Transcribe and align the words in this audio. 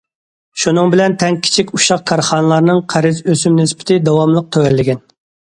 شۇنىڭ 0.61 0.87
بىلەن 0.93 1.15
تەڭ 1.23 1.37
كىچىك 1.47 1.69
ئۇششاق 1.75 2.01
كارخانىلارنىڭ 2.13 2.81
قەرز 2.95 3.21
ئۆسۈم 3.27 3.61
نىسبىتى 3.61 3.99
داۋاملىق 4.09 4.49
تۆۋەنلىگەن. 4.57 5.07